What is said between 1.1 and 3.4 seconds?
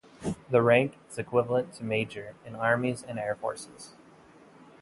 is equivalent to Major in armies and air